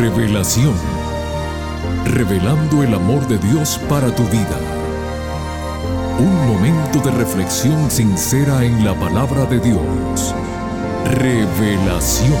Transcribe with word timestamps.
Revelación. 0.00 0.72
Revelando 2.06 2.82
el 2.82 2.94
amor 2.94 3.28
de 3.28 3.36
Dios 3.36 3.78
para 3.86 4.10
tu 4.14 4.22
vida. 4.28 4.58
Un 6.18 6.46
momento 6.48 7.00
de 7.00 7.10
reflexión 7.10 7.90
sincera 7.90 8.64
en 8.64 8.82
la 8.82 8.98
palabra 8.98 9.44
de 9.44 9.60
Dios. 9.60 10.34
Revelación. 11.04 12.32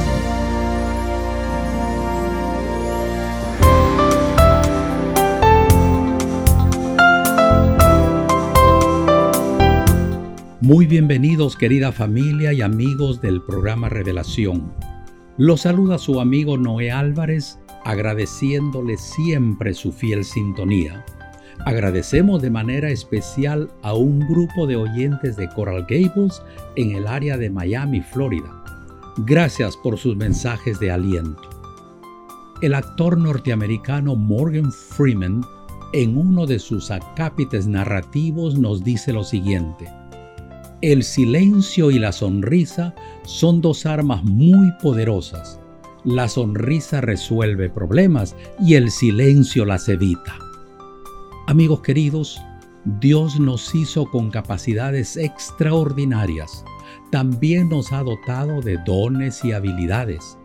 Muy 10.62 10.86
bienvenidos 10.86 11.56
querida 11.56 11.92
familia 11.92 12.54
y 12.54 12.62
amigos 12.62 13.20
del 13.20 13.42
programa 13.42 13.90
Revelación. 13.90 14.89
Los 15.40 15.62
saluda 15.62 15.96
su 15.96 16.20
amigo 16.20 16.58
Noé 16.58 16.90
Álvarez 16.90 17.58
agradeciéndole 17.86 18.98
siempre 18.98 19.72
su 19.72 19.90
fiel 19.90 20.22
sintonía. 20.22 21.02
Agradecemos 21.64 22.42
de 22.42 22.50
manera 22.50 22.90
especial 22.90 23.70
a 23.80 23.94
un 23.94 24.20
grupo 24.20 24.66
de 24.66 24.76
oyentes 24.76 25.36
de 25.36 25.48
Coral 25.48 25.86
Gables 25.88 26.42
en 26.76 26.94
el 26.94 27.06
área 27.06 27.38
de 27.38 27.48
Miami, 27.48 28.02
Florida. 28.02 28.62
Gracias 29.24 29.78
por 29.78 29.96
sus 29.96 30.14
mensajes 30.14 30.78
de 30.78 30.90
aliento. 30.90 31.40
El 32.60 32.74
actor 32.74 33.16
norteamericano 33.16 34.16
Morgan 34.16 34.70
Freeman 34.70 35.40
en 35.94 36.18
uno 36.18 36.44
de 36.44 36.58
sus 36.58 36.90
acápites 36.90 37.66
narrativos 37.66 38.58
nos 38.58 38.84
dice 38.84 39.14
lo 39.14 39.24
siguiente. 39.24 39.90
El 40.82 41.02
silencio 41.02 41.90
y 41.90 41.98
la 41.98 42.10
sonrisa 42.10 42.94
son 43.24 43.60
dos 43.60 43.84
armas 43.84 44.24
muy 44.24 44.72
poderosas. 44.80 45.60
La 46.04 46.26
sonrisa 46.26 47.02
resuelve 47.02 47.68
problemas 47.68 48.34
y 48.58 48.76
el 48.76 48.90
silencio 48.90 49.66
las 49.66 49.90
evita. 49.90 50.38
Amigos 51.48 51.82
queridos, 51.82 52.40
Dios 52.98 53.38
nos 53.38 53.74
hizo 53.74 54.06
con 54.06 54.30
capacidades 54.30 55.18
extraordinarias. 55.18 56.64
También 57.10 57.68
nos 57.68 57.92
ha 57.92 58.02
dotado 58.02 58.62
de 58.62 58.78
dones 58.86 59.44
y 59.44 59.52
habilidades. 59.52 60.38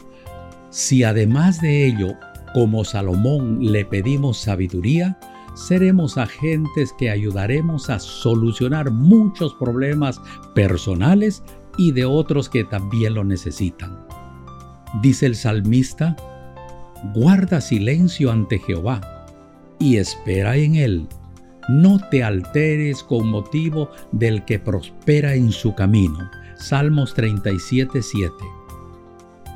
Si 0.69 1.05
además 1.05 1.61
de 1.61 1.87
ello, 1.87 2.13
como 2.53 2.83
Salomón, 2.83 3.59
le 3.61 3.85
pedimos 3.85 4.39
sabiduría, 4.39 5.17
seremos 5.55 6.17
agentes 6.17 6.93
que 6.97 7.09
ayudaremos 7.09 7.89
a 7.89 7.99
solucionar 7.99 8.91
muchos 8.91 9.53
problemas 9.55 10.21
personales 10.53 11.43
y 11.77 11.91
de 11.91 12.05
otros 12.05 12.49
que 12.49 12.63
también 12.63 13.15
lo 13.15 13.23
necesitan. 13.23 14.05
Dice 15.01 15.25
el 15.25 15.35
salmista, 15.35 16.15
guarda 17.13 17.61
silencio 17.61 18.31
ante 18.31 18.59
Jehová 18.59 19.01
y 19.79 19.97
espera 19.97 20.55
en 20.55 20.75
él. 20.75 21.07
No 21.67 21.99
te 22.09 22.23
alteres 22.23 23.03
con 23.03 23.27
motivo 23.27 23.89
del 24.11 24.45
que 24.45 24.59
prospera 24.59 25.33
en 25.33 25.51
su 25.51 25.73
camino. 25.73 26.29
Salmos 26.55 27.15
37:7. 27.15 28.31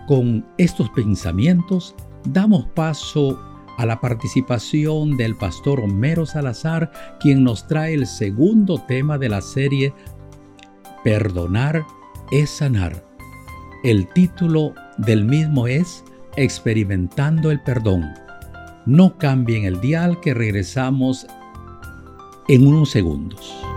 Con 0.08 0.45
estos 0.58 0.89
pensamientos 0.89 1.95
damos 2.25 2.66
paso 2.73 3.39
a 3.80 3.85
la 3.85 4.02
participación 4.02 5.16
del 5.16 5.38
pastor 5.38 5.80
Homero 5.80 6.25
Salazar, 6.25 6.91
quien 7.22 7.45
nos 7.45 7.66
trae 7.66 7.94
el 7.94 8.08
segundo 8.08 8.77
tema 8.77 9.17
de 9.17 9.30
la 9.30 9.39
serie 9.39 9.94
Perdonar 11.02 11.86
es 12.30 12.49
sanar. 12.49 13.05
El 13.86 14.09
título 14.09 14.73
del 14.97 15.23
mismo 15.23 15.66
es 15.66 16.03
Experimentando 16.36 17.52
el 17.52 17.61
perdón. 17.61 18.03
No 18.86 19.17
cambien 19.17 19.64
el 19.64 19.80
dial 19.80 20.20
que 20.20 20.33
regresamos 20.33 21.26
en 22.49 22.67
unos 22.67 22.89
segundos. 22.89 23.68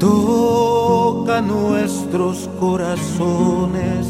toca 0.00 1.40
nuestros 1.40 2.50
corazones, 2.58 4.08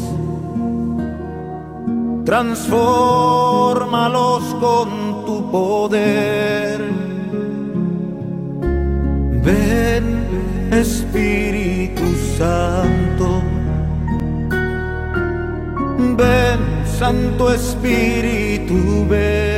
transfórmalos 2.25 4.43
con 4.59 5.23
tu 5.23 5.51
poder. 5.51 6.81
Ven, 9.43 10.25
Espíritu 10.71 12.01
Santo. 12.39 13.43
Ven, 16.17 16.59
Santo 16.97 17.53
Espíritu, 17.53 19.05
ven. 19.07 19.50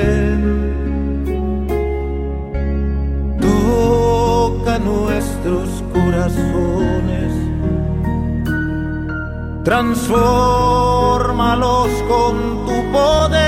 Transfórmalos 9.73 11.89
con 12.07 12.63
tu 12.67 12.77
poder. 12.91 13.41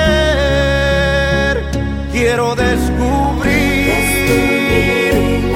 Quiero 2.11 2.55
descubrir 2.55 3.93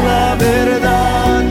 la 0.06 0.36
verdad 0.36 1.44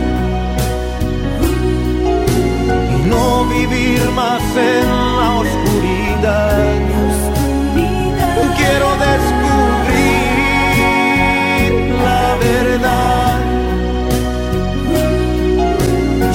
y 2.95 2.97
no 3.09 3.45
vivir 3.47 4.09
más 4.15 4.41
en 4.57 4.87
la 5.19 5.31
oscuridad. 5.43 6.77
Quiero 8.57 8.89
descubrir 9.09 10.29
la 12.05 12.27
verdad 12.47 13.39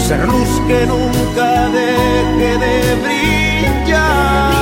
ser 0.08 0.22
luz 0.28 0.52
que 0.68 0.80
nunca 0.86 1.33
deje 1.74 2.58
de 2.64 2.76
brillar. 3.02 4.53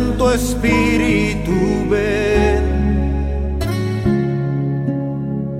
Santo 0.00 0.32
Espíritu, 0.32 1.52
ven. 1.90 3.58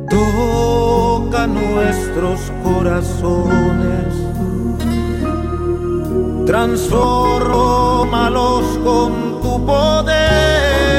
Toca 0.08 1.46
nuestros 1.46 2.40
corazones, 2.64 4.14
transformalos 6.46 8.64
con 8.82 9.42
tu 9.42 9.66
poder. 9.66 10.89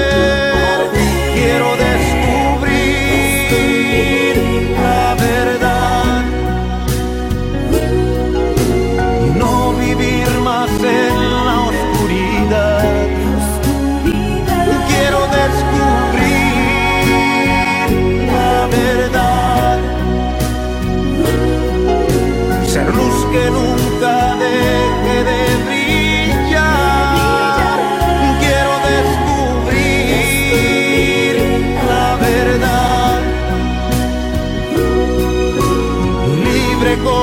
Libre 36.91 37.20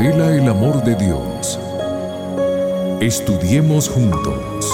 revela 0.00 0.34
el 0.34 0.48
amor 0.48 0.82
de 0.82 0.94
Dios. 0.94 1.58
Estudiemos 3.02 3.90
juntos. 3.90 4.66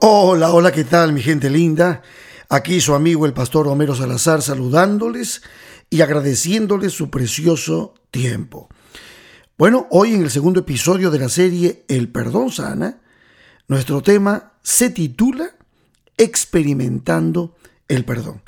Hola, 0.00 0.52
hola, 0.52 0.72
¿qué 0.72 0.84
tal 0.84 1.14
mi 1.14 1.22
gente 1.22 1.48
linda? 1.48 2.02
Aquí 2.50 2.82
su 2.82 2.94
amigo 2.94 3.24
el 3.24 3.32
pastor 3.32 3.66
Homero 3.66 3.94
Salazar 3.94 4.42
saludándoles 4.42 5.40
y 5.88 6.02
agradeciéndoles 6.02 6.92
su 6.92 7.08
precioso 7.08 7.94
tiempo. 8.10 8.68
Bueno, 9.56 9.86
hoy 9.90 10.12
en 10.12 10.22
el 10.22 10.30
segundo 10.30 10.60
episodio 10.60 11.10
de 11.10 11.18
la 11.18 11.30
serie 11.30 11.86
El 11.88 12.10
perdón 12.10 12.50
sana, 12.50 13.00
nuestro 13.68 14.02
tema 14.02 14.52
se 14.62 14.90
titula 14.90 15.48
Experimentando 16.18 17.56
el 17.88 18.04
perdón. 18.04 18.42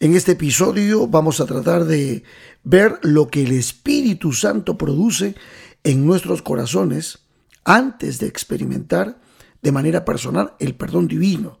En 0.00 0.14
este 0.14 0.32
episodio 0.32 1.08
vamos 1.08 1.40
a 1.40 1.46
tratar 1.46 1.84
de 1.84 2.22
ver 2.62 3.00
lo 3.02 3.26
que 3.26 3.42
el 3.42 3.50
Espíritu 3.50 4.32
Santo 4.32 4.78
produce 4.78 5.34
en 5.82 6.06
nuestros 6.06 6.40
corazones 6.40 7.18
antes 7.64 8.20
de 8.20 8.28
experimentar 8.28 9.20
de 9.60 9.72
manera 9.72 10.04
personal 10.04 10.54
el 10.60 10.76
perdón 10.76 11.08
divino. 11.08 11.58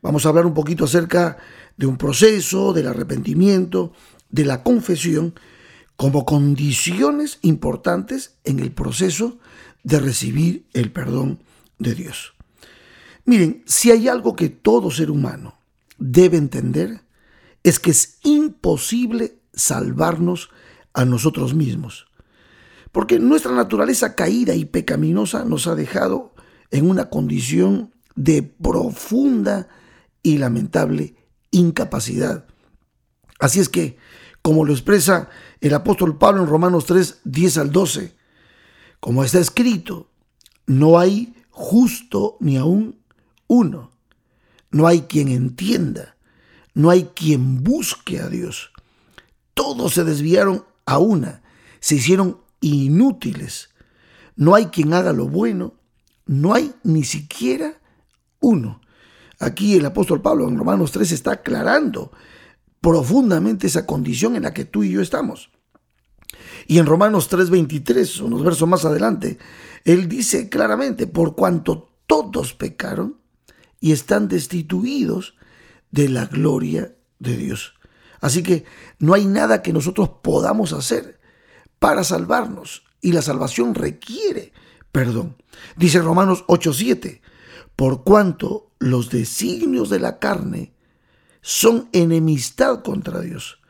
Vamos 0.00 0.24
a 0.24 0.30
hablar 0.30 0.46
un 0.46 0.54
poquito 0.54 0.86
acerca 0.86 1.36
de 1.76 1.84
un 1.84 1.98
proceso, 1.98 2.72
del 2.72 2.86
arrepentimiento, 2.86 3.92
de 4.30 4.46
la 4.46 4.62
confesión, 4.62 5.34
como 5.96 6.24
condiciones 6.24 7.38
importantes 7.42 8.36
en 8.44 8.58
el 8.60 8.72
proceso 8.72 9.38
de 9.82 10.00
recibir 10.00 10.64
el 10.72 10.92
perdón 10.92 11.40
de 11.78 11.94
Dios. 11.94 12.32
Miren, 13.26 13.64
si 13.66 13.90
hay 13.90 14.08
algo 14.08 14.34
que 14.34 14.48
todo 14.48 14.90
ser 14.90 15.10
humano 15.10 15.58
debe 15.98 16.38
entender, 16.38 17.04
es 17.66 17.80
que 17.80 17.90
es 17.90 18.20
imposible 18.22 19.40
salvarnos 19.52 20.50
a 20.94 21.04
nosotros 21.04 21.52
mismos. 21.52 22.06
Porque 22.92 23.18
nuestra 23.18 23.50
naturaleza 23.50 24.14
caída 24.14 24.54
y 24.54 24.66
pecaminosa 24.66 25.44
nos 25.44 25.66
ha 25.66 25.74
dejado 25.74 26.32
en 26.70 26.88
una 26.88 27.10
condición 27.10 27.92
de 28.14 28.44
profunda 28.44 29.66
y 30.22 30.38
lamentable 30.38 31.16
incapacidad. 31.50 32.46
Así 33.40 33.58
es 33.58 33.68
que, 33.68 33.98
como 34.42 34.64
lo 34.64 34.72
expresa 34.72 35.28
el 35.60 35.74
apóstol 35.74 36.18
Pablo 36.18 36.42
en 36.42 36.48
Romanos 36.48 36.86
3, 36.86 37.22
10 37.24 37.58
al 37.58 37.72
12, 37.72 38.14
como 39.00 39.24
está 39.24 39.40
escrito, 39.40 40.12
no 40.66 41.00
hay 41.00 41.34
justo 41.50 42.36
ni 42.38 42.58
aún 42.58 43.00
uno, 43.48 43.90
no 44.70 44.86
hay 44.86 45.02
quien 45.02 45.26
entienda, 45.26 46.15
no 46.76 46.90
hay 46.90 47.04
quien 47.14 47.64
busque 47.64 48.20
a 48.20 48.28
Dios. 48.28 48.70
Todos 49.54 49.94
se 49.94 50.04
desviaron 50.04 50.66
a 50.84 50.98
una, 50.98 51.42
se 51.80 51.94
hicieron 51.94 52.42
inútiles. 52.60 53.70
No 54.36 54.54
hay 54.54 54.66
quien 54.66 54.92
haga 54.92 55.14
lo 55.14 55.26
bueno, 55.26 55.72
no 56.26 56.52
hay 56.52 56.74
ni 56.82 57.02
siquiera 57.02 57.80
uno. 58.40 58.82
Aquí 59.38 59.74
el 59.74 59.86
apóstol 59.86 60.20
Pablo 60.20 60.46
en 60.46 60.58
Romanos 60.58 60.92
3 60.92 61.12
está 61.12 61.32
aclarando 61.32 62.12
profundamente 62.82 63.68
esa 63.68 63.86
condición 63.86 64.36
en 64.36 64.42
la 64.42 64.52
que 64.52 64.66
tú 64.66 64.84
y 64.84 64.90
yo 64.90 65.00
estamos. 65.00 65.48
Y 66.66 66.76
en 66.76 66.84
Romanos 66.84 67.30
3:23, 67.30 68.20
unos 68.20 68.44
versos 68.44 68.68
más 68.68 68.84
adelante, 68.84 69.38
él 69.86 70.10
dice 70.10 70.50
claramente, 70.50 71.06
por 71.06 71.36
cuanto 71.36 71.88
todos 72.06 72.52
pecaron 72.52 73.16
y 73.80 73.92
están 73.92 74.28
destituidos 74.28 75.36
de 75.96 76.08
la 76.08 76.26
gloria 76.26 76.94
de 77.18 77.36
Dios. 77.36 77.74
Así 78.20 78.44
que 78.44 78.64
no 79.00 79.14
hay 79.14 79.26
nada 79.26 79.62
que 79.62 79.72
nosotros 79.72 80.08
podamos 80.22 80.72
hacer 80.72 81.18
para 81.80 82.04
salvarnos 82.04 82.84
y 83.00 83.10
la 83.10 83.22
salvación 83.22 83.74
requiere 83.74 84.52
perdón. 84.96 85.36
Dice 85.76 86.00
Romanos 86.00 86.46
8:7, 86.48 87.20
por 87.76 88.02
cuanto 88.02 88.70
los 88.78 89.10
designios 89.10 89.90
de 89.90 90.00
la 90.00 90.18
carne 90.18 90.72
son 91.42 91.90
enemistad 91.92 92.82
contra 92.82 93.20
Dios, 93.20 93.60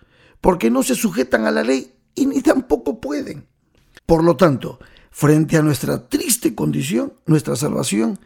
porque 0.40 0.71
no 0.71 0.85
se 0.85 0.95
sujetan 0.95 1.45
a 1.45 1.50
la 1.50 1.64
ley 1.64 1.97
y 2.14 2.26
ni 2.26 2.42
tampoco 2.42 3.00
pueden. 3.00 3.49
Por 4.06 4.23
lo 4.23 4.37
tanto, 4.37 4.78
frente 5.11 5.56
a 5.56 5.62
nuestra 5.62 6.06
triste 6.06 6.54
condición, 6.54 7.14
nuestra 7.26 7.56
salvación, 7.56 8.21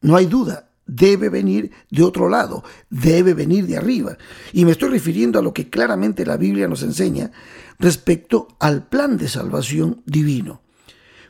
no 0.00 0.16
hay 0.16 0.24
duda, 0.24 0.67
debe 0.88 1.28
venir 1.28 1.70
de 1.90 2.02
otro 2.02 2.28
lado, 2.28 2.64
debe 2.90 3.34
venir 3.34 3.66
de 3.66 3.76
arriba. 3.76 4.18
Y 4.52 4.64
me 4.64 4.72
estoy 4.72 4.88
refiriendo 4.88 5.38
a 5.38 5.42
lo 5.42 5.52
que 5.52 5.70
claramente 5.70 6.26
la 6.26 6.36
Biblia 6.36 6.66
nos 6.66 6.82
enseña 6.82 7.30
respecto 7.78 8.48
al 8.58 8.88
plan 8.88 9.16
de 9.16 9.28
salvación 9.28 10.02
divino. 10.06 10.62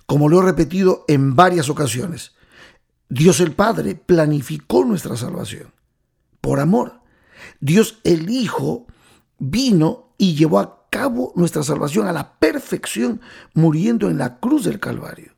Como 0.07 0.31
lo 0.31 0.41
he 0.41 0.45
repetido 0.45 1.05
en 1.09 1.37
varias 1.37 1.69
ocasiones, 1.69 2.33
Dios 3.11 3.41
el 3.41 3.53
Padre 3.53 3.95
planificó 3.95 4.85
nuestra 4.85 5.17
salvación 5.17 5.75
por 6.41 6.61
amor. 6.61 7.01
Dios 7.61 8.01
el 8.05 8.31
Hijo 8.31 8.87
vino 9.39 10.15
y 10.17 10.35
llevó 10.35 10.61
a 10.61 10.89
cabo 10.91 11.33
nuestra 11.37 11.63
salvación 11.63 12.07
a 12.07 12.13
la 12.13 12.39
perfección 12.39 13.21
muriendo 13.55 14.09
en 14.09 14.19
la 14.19 14.39
cruz 14.39 14.65
del 14.65 14.81
Calvario. 14.81 15.33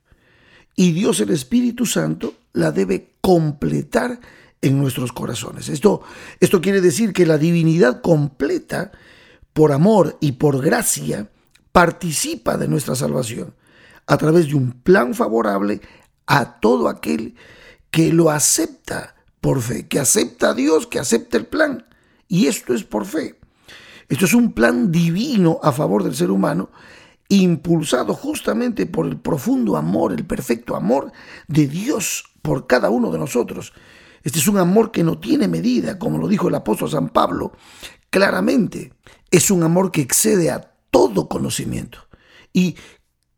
Y 0.76 0.92
Dios 0.92 1.20
el 1.20 1.30
Espíritu 1.30 1.86
Santo 1.86 2.34
la 2.52 2.70
debe 2.72 3.09
completar 3.20 4.20
en 4.62 4.78
nuestros 4.78 5.12
corazones. 5.12 5.68
Esto, 5.68 6.02
esto 6.38 6.60
quiere 6.60 6.80
decir 6.80 7.12
que 7.12 7.26
la 7.26 7.38
divinidad 7.38 8.00
completa, 8.00 8.92
por 9.52 9.72
amor 9.72 10.18
y 10.20 10.32
por 10.32 10.60
gracia, 10.62 11.30
participa 11.72 12.56
de 12.56 12.68
nuestra 12.68 12.94
salvación 12.94 13.54
a 14.06 14.16
través 14.16 14.48
de 14.48 14.54
un 14.54 14.72
plan 14.72 15.14
favorable 15.14 15.80
a 16.26 16.60
todo 16.60 16.88
aquel 16.88 17.34
que 17.90 18.12
lo 18.12 18.30
acepta 18.30 19.14
por 19.40 19.62
fe, 19.62 19.88
que 19.88 19.98
acepta 19.98 20.50
a 20.50 20.54
Dios, 20.54 20.86
que 20.86 20.98
acepta 20.98 21.36
el 21.36 21.46
plan. 21.46 21.86
Y 22.28 22.46
esto 22.46 22.74
es 22.74 22.84
por 22.84 23.06
fe. 23.06 23.38
Esto 24.08 24.24
es 24.24 24.34
un 24.34 24.52
plan 24.52 24.90
divino 24.90 25.60
a 25.62 25.72
favor 25.72 26.04
del 26.04 26.14
ser 26.14 26.30
humano 26.30 26.70
impulsado 27.28 28.12
justamente 28.14 28.86
por 28.86 29.06
el 29.06 29.16
profundo 29.16 29.76
amor, 29.76 30.12
el 30.12 30.26
perfecto 30.26 30.74
amor 30.74 31.12
de 31.46 31.68
Dios 31.68 32.24
por 32.42 32.66
cada 32.66 32.90
uno 32.90 33.10
de 33.10 33.18
nosotros. 33.18 33.72
Este 34.22 34.38
es 34.38 34.48
un 34.48 34.58
amor 34.58 34.90
que 34.90 35.02
no 35.02 35.18
tiene 35.18 35.48
medida, 35.48 35.98
como 35.98 36.18
lo 36.18 36.28
dijo 36.28 36.48
el 36.48 36.54
apóstol 36.54 36.90
San 36.90 37.08
Pablo 37.08 37.52
claramente. 38.10 38.92
Es 39.30 39.50
un 39.50 39.62
amor 39.62 39.90
que 39.90 40.02
excede 40.02 40.50
a 40.50 40.72
todo 40.90 41.28
conocimiento. 41.28 41.98
Y 42.52 42.76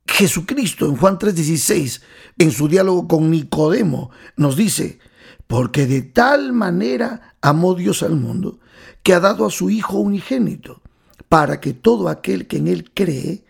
Jesucristo 0.07 0.87
en 0.87 0.97
Juan 0.97 1.19
3:16, 1.19 2.03
en 2.39 2.51
su 2.51 2.69
diálogo 2.69 3.07
con 3.07 3.31
Nicodemo, 3.31 4.11
nos 4.37 4.57
dice, 4.57 4.99
porque 5.47 5.87
de 5.87 6.03
tal 6.03 6.53
manera 6.53 7.37
amó 7.41 7.75
Dios 7.75 8.03
al 8.03 8.17
mundo, 8.17 8.59
que 9.03 9.15
ha 9.15 9.21
dado 9.21 9.47
a 9.47 9.51
su 9.51 9.71
Hijo 9.71 9.99
unigénito, 9.99 10.83
para 11.29 11.61
que 11.61 11.73
todo 11.73 12.09
aquel 12.09 12.47
que 12.47 12.57
en 12.57 12.69
él 12.69 12.91
cree 12.93 13.45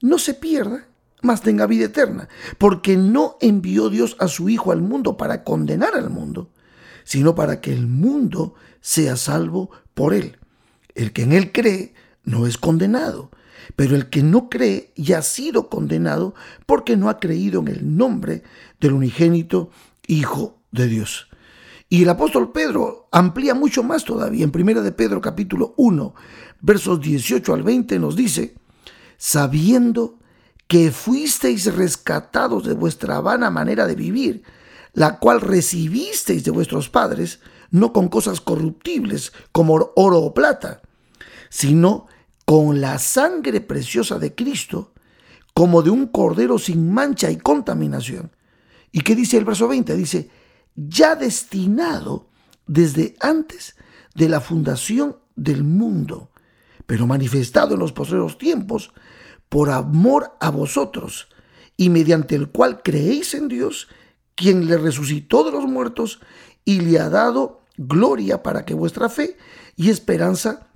no 0.00 0.18
se 0.18 0.34
pierda, 0.34 0.88
mas 1.24 1.40
tenga 1.40 1.66
vida 1.66 1.86
eterna, 1.86 2.28
porque 2.58 2.96
no 2.96 3.36
envió 3.40 3.88
Dios 3.88 4.16
a 4.20 4.28
su 4.28 4.48
Hijo 4.48 4.70
al 4.72 4.82
mundo 4.82 5.16
para 5.16 5.42
condenar 5.42 5.94
al 5.94 6.10
mundo, 6.10 6.50
sino 7.04 7.34
para 7.34 7.60
que 7.60 7.72
el 7.72 7.86
mundo 7.86 8.54
sea 8.80 9.16
salvo 9.16 9.70
por 9.94 10.14
él. 10.14 10.36
El 10.94 11.12
que 11.12 11.22
en 11.22 11.32
él 11.32 11.50
cree 11.50 11.94
no 12.24 12.46
es 12.46 12.58
condenado, 12.58 13.30
pero 13.74 13.96
el 13.96 14.10
que 14.10 14.22
no 14.22 14.48
cree 14.48 14.92
ya 14.96 15.18
ha 15.18 15.22
sido 15.22 15.68
condenado 15.68 16.34
porque 16.66 16.96
no 16.96 17.08
ha 17.08 17.18
creído 17.18 17.60
en 17.60 17.68
el 17.68 17.96
nombre 17.96 18.42
del 18.80 18.92
unigénito 18.92 19.70
Hijo 20.06 20.58
de 20.70 20.86
Dios. 20.86 21.28
Y 21.88 22.02
el 22.02 22.08
apóstol 22.10 22.52
Pedro 22.52 23.08
amplía 23.12 23.54
mucho 23.54 23.82
más 23.82 24.04
todavía. 24.04 24.44
En 24.44 24.52
1 24.54 24.82
de 24.82 24.92
Pedro 24.92 25.20
capítulo 25.20 25.74
1, 25.78 26.14
versos 26.60 27.00
18 27.00 27.54
al 27.54 27.62
20 27.62 27.98
nos 27.98 28.16
dice, 28.16 28.54
sabiendo 29.16 30.18
que 30.66 30.90
fuisteis 30.90 31.74
rescatados 31.74 32.64
de 32.64 32.74
vuestra 32.74 33.20
vana 33.20 33.50
manera 33.50 33.86
de 33.86 33.94
vivir, 33.94 34.42
la 34.92 35.18
cual 35.18 35.40
recibisteis 35.40 36.44
de 36.44 36.50
vuestros 36.50 36.88
padres, 36.88 37.40
no 37.70 37.92
con 37.92 38.08
cosas 38.08 38.40
corruptibles 38.40 39.32
como 39.52 39.92
oro 39.96 40.18
o 40.18 40.34
plata, 40.34 40.80
sino 41.50 42.06
con 42.44 42.80
la 42.80 42.98
sangre 42.98 43.60
preciosa 43.60 44.18
de 44.18 44.34
Cristo, 44.34 44.92
como 45.54 45.82
de 45.82 45.90
un 45.90 46.06
cordero 46.08 46.58
sin 46.58 46.92
mancha 46.92 47.30
y 47.30 47.36
contaminación. 47.36 48.32
¿Y 48.92 49.00
qué 49.00 49.14
dice 49.14 49.36
el 49.36 49.44
verso 49.44 49.68
20? 49.68 49.94
Dice, 49.96 50.30
ya 50.74 51.14
destinado 51.14 52.28
desde 52.66 53.16
antes 53.20 53.76
de 54.14 54.28
la 54.28 54.40
fundación 54.40 55.16
del 55.36 55.64
mundo, 55.64 56.30
pero 56.86 57.06
manifestado 57.06 57.74
en 57.74 57.80
los 57.80 57.92
posteriores 57.92 58.38
tiempos 58.38 58.92
por 59.54 59.70
amor 59.70 60.32
a 60.40 60.50
vosotros, 60.50 61.28
y 61.76 61.88
mediante 61.88 62.34
el 62.34 62.48
cual 62.48 62.82
creéis 62.82 63.34
en 63.34 63.46
Dios, 63.46 63.86
quien 64.34 64.66
le 64.66 64.76
resucitó 64.76 65.44
de 65.44 65.52
los 65.52 65.64
muertos 65.66 66.18
y 66.64 66.80
le 66.80 66.98
ha 66.98 67.08
dado 67.08 67.60
gloria 67.76 68.42
para 68.42 68.64
que 68.64 68.74
vuestra 68.74 69.08
fe 69.08 69.36
y 69.76 69.90
esperanza 69.90 70.66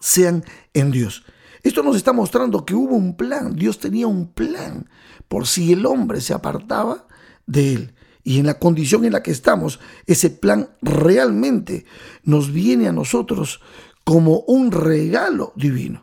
sean 0.00 0.44
en 0.74 0.90
Dios. 0.90 1.22
Esto 1.62 1.84
nos 1.84 1.94
está 1.94 2.12
mostrando 2.12 2.66
que 2.66 2.74
hubo 2.74 2.96
un 2.96 3.16
plan, 3.16 3.54
Dios 3.54 3.78
tenía 3.78 4.08
un 4.08 4.26
plan 4.32 4.90
por 5.28 5.46
si 5.46 5.72
el 5.72 5.86
hombre 5.86 6.20
se 6.20 6.34
apartaba 6.34 7.06
de 7.46 7.74
él. 7.74 7.94
Y 8.24 8.40
en 8.40 8.46
la 8.46 8.58
condición 8.58 9.04
en 9.04 9.12
la 9.12 9.22
que 9.22 9.30
estamos, 9.30 9.78
ese 10.06 10.30
plan 10.30 10.70
realmente 10.82 11.84
nos 12.24 12.52
viene 12.52 12.88
a 12.88 12.92
nosotros 12.92 13.60
como 14.02 14.40
un 14.48 14.72
regalo 14.72 15.52
divino. 15.54 16.02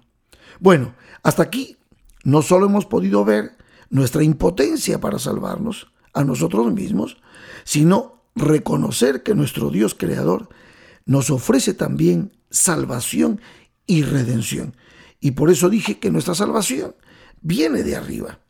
Bueno, 0.62 0.96
hasta 1.22 1.44
aquí 1.44 1.77
no 2.28 2.42
solo 2.42 2.66
hemos 2.66 2.86
podido 2.86 3.24
ver 3.24 3.56
nuestra 3.90 4.22
impotencia 4.22 5.00
para 5.00 5.18
salvarnos 5.18 5.94
a 6.12 6.26
nosotros 6.26 6.74
mismos, 6.74 7.16
sino 7.64 8.22
reconocer 8.36 9.24
que 9.24 9.34
nuestro 9.34 9.70
Dios 9.70 9.96
creador 9.96 10.50
nos 11.06 11.30
ofrece 11.30 11.74
también 11.74 12.34
salvación 12.50 13.40
y 13.86 14.02
redención. 14.02 14.76
Y 15.22 15.32
por 15.32 15.50
eso 15.50 15.70
dije 15.70 16.00
que 16.00 16.12
nuestra 16.12 16.36
salvación 16.36 16.96
viene 17.40 17.82
de 17.82 17.96
arriba. 17.96 18.42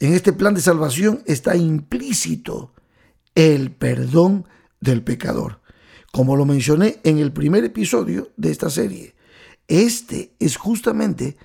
En 0.00 0.14
este 0.14 0.32
plan 0.32 0.54
de 0.54 0.60
salvación 0.60 1.22
está 1.24 1.54
implícito 1.54 2.74
el 3.36 3.70
perdón 3.70 4.48
del 4.80 5.04
pecador. 5.04 5.60
Como 6.10 6.34
lo 6.34 6.44
mencioné 6.44 6.98
en 7.04 7.18
el 7.18 7.32
primer 7.32 7.62
episodio 7.62 8.32
de 8.36 8.50
esta 8.50 8.68
serie, 8.68 9.14
este 9.68 10.34
es 10.40 10.56
justamente 10.56 11.36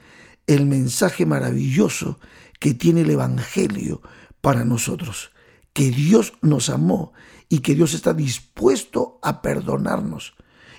el 0.48 0.66
mensaje 0.66 1.26
maravilloso 1.26 2.20
que 2.60 2.74
tiene 2.74 3.02
el 3.02 3.12
Evangelio 3.12 4.02
para 4.42 4.66
nosotros, 4.66 5.32
que 5.74 5.92
Dios 5.92 6.34
nos 6.42 6.70
amó 6.70 7.14
y 7.50 7.60
que 7.60 7.76
Dios 7.76 7.94
está 7.94 8.14
dispuesto 8.14 9.20
a 9.22 9.42
perdonarnos. 9.42 10.36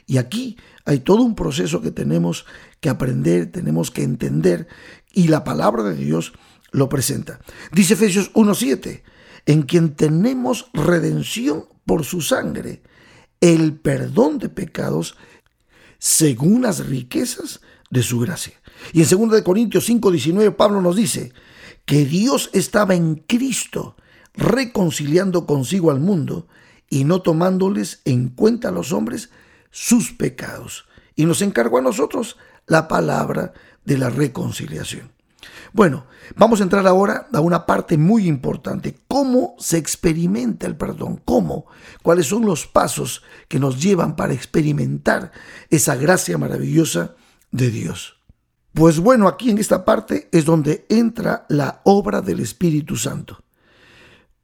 Y 0.07 0.17
aquí 0.17 0.57
hay 0.87 1.01
todo 1.01 1.23
un 1.23 1.35
proceso 1.35 1.83
que 1.83 1.91
tenemos 1.91 2.47
que 2.81 2.89
aprender, 2.89 3.53
tenemos 3.53 3.91
que 3.91 4.03
entender, 4.03 4.67
y 5.13 5.29
la 5.29 5.45
palabra 5.45 5.83
de 5.83 5.97
Dios 5.97 6.33
lo 6.71 6.89
presenta. 6.89 7.41
Dice 7.73 7.95
Efesios 7.95 8.33
1.7, 8.33 9.03
en 9.47 9.63
quien 9.63 9.95
tenemos 9.95 10.71
redención 10.73 11.67
por 11.85 12.05
su 12.05 12.23
sangre, 12.23 12.83
el 13.41 13.75
perdón 13.75 14.39
de 14.39 14.49
pecados 14.49 15.17
según 15.99 16.63
las 16.63 16.87
riquezas 16.87 17.61
de 17.91 18.03
su 18.03 18.21
gracia. 18.21 18.55
Y 18.93 19.03
en 19.03 19.09
2 19.09 19.43
Corintios 19.43 19.89
5:19 19.89 20.57
Pablo 20.57 20.81
nos 20.81 20.97
dice 20.97 21.33
que 21.85 22.05
Dios 22.05 22.51
estaba 22.53 22.95
en 22.95 23.17
Cristo 23.17 23.97
reconciliando 24.35 25.47
consigo 25.47 25.91
al 25.91 26.01
mundo 26.01 26.47
y 26.91 27.05
no 27.05 27.23
tomándoles 27.23 28.01
en 28.05 28.29
cuenta 28.29 28.69
a 28.69 28.73
los 28.73 28.93
hombres 28.93 29.31
sus 29.71 30.13
pecados. 30.13 30.87
Y 31.17 31.27
nos 31.27 31.43
encargó 31.43 31.79
a 31.79 31.83
nosotros 31.83 32.37
la 32.67 32.89
palabra 32.89 33.53
de 33.85 33.99
la 33.99 34.11
reconciliación. 34.11 35.11
Bueno, 35.73 36.07
vamos 36.37 36.61
a 36.61 36.63
entrar 36.63 36.87
ahora 36.87 37.29
a 37.33 37.41
una 37.41 37.67
parte 37.67 37.99
muy 37.99 38.27
importante. 38.27 38.97
¿Cómo 39.07 39.55
se 39.59 39.77
experimenta 39.77 40.67
el 40.67 40.77
perdón? 40.77 41.21
¿Cómo? 41.25 41.67
¿Cuáles 42.03 42.27
son 42.27 42.47
los 42.47 42.67
pasos 42.67 43.23
que 43.49 43.59
nos 43.59 43.83
llevan 43.83 44.17
para 44.17 44.33
experimentar 44.33 45.33
esa 45.71 45.97
gracia 45.97 46.39
maravillosa 46.39 47.15
de 47.51 47.71
Dios? 47.71 48.18
Pues 48.73 49.01
bueno, 49.01 49.29
aquí 49.29 49.51
en 49.51 49.59
esta 49.59 49.85
parte 49.85 50.29
es 50.31 50.45
donde 50.45 50.87
entra 50.89 51.47
la 51.49 51.81
obra 51.85 52.21
del 52.21 52.41
Espíritu 52.41 52.97
Santo. 52.97 53.43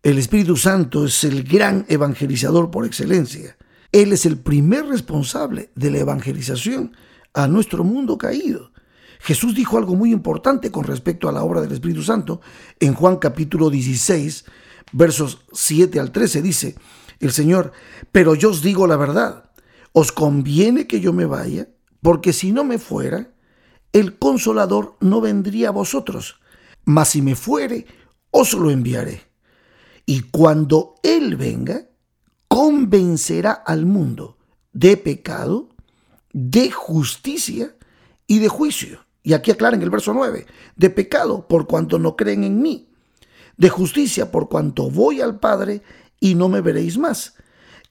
El 0.03 0.19
Espíritu 0.19 0.57
Santo 0.57 1.07
es 1.07 1.25
el 1.25 1.45
gran 1.45 1.87
evangelizador 1.89 2.71
por 2.71 2.85
excelencia. 2.85 3.57
Él 3.93 4.13
es 4.13 4.27
el 4.27 4.39
primer 4.39 4.87
responsable 4.87 5.71
de 5.75 5.91
la 5.91 5.99
evangelización 5.99 6.97
a 7.33 7.47
nuestro 7.47 7.85
mundo 7.85 8.19
caído. 8.19 8.73
Jesús 9.21 9.55
dijo 9.55 9.79
algo 9.79 9.95
muy 9.95 10.13
importante 10.13 10.71
con 10.71 10.85
respecto 10.85 11.29
a 11.29 11.33
la 11.33 11.43
obra 11.43 11.61
del 11.61 11.73
Espíritu 11.73 12.03
Santo. 12.03 12.41
En 12.81 12.93
Juan 12.95 13.17
capítulo 13.17 13.71
16, 13.71 14.45
versos 14.93 15.45
7 15.53 15.99
al 16.01 16.13
13 16.13 16.43
dice 16.43 16.75
el 17.21 17.33
Señor, 17.33 17.73
pero 18.13 18.35
yo 18.35 18.51
os 18.51 18.63
digo 18.63 18.87
la 18.87 18.97
verdad, 18.97 19.51
os 19.93 20.13
conviene 20.13 20.87
que 20.87 21.01
yo 21.01 21.13
me 21.13 21.25
vaya, 21.25 21.69
porque 22.03 22.33
si 22.33 22.53
no 22.53 22.65
me 22.65 22.79
fuera, 22.79 23.34
el 23.95 24.19
consolador 24.19 24.97
no 25.01 25.21
vendría 25.21 25.69
a 25.69 25.71
vosotros, 25.71 26.41
mas 26.85 27.11
si 27.11 27.23
me 27.23 27.37
fuere, 27.37 27.87
os 28.33 28.53
lo 28.53 28.71
enviaré. 28.71 29.23
Y 30.05 30.23
cuando 30.23 30.97
Él 31.05 31.37
venga, 31.37 31.87
convencerá 32.49 33.53
al 33.53 33.87
mundo 33.87 34.37
de 34.73 34.97
pecado, 34.97 35.69
de 36.33 36.73
justicia 36.73 37.77
y 38.27 38.41
de 38.41 38.49
juicio. 38.49 39.07
Y 39.23 39.33
aquí 39.33 39.53
aclara 39.53 39.77
en 39.77 39.83
el 39.83 39.91
verso 39.91 40.13
9, 40.13 40.45
de 40.75 40.91
pecado 40.91 41.47
por 41.47 41.69
cuanto 41.69 42.01
no 42.01 42.17
creen 42.17 42.43
en 42.43 42.61
mí, 42.61 42.91
de 43.57 43.71
justicia 43.71 44.33
por 44.33 44.49
cuanto 44.49 44.91
voy 44.91 45.21
al 45.21 45.39
Padre 45.39 45.83
y 46.19 46.35
no 46.35 46.49
me 46.49 46.61
veréis 46.61 46.99
más, 46.99 47.35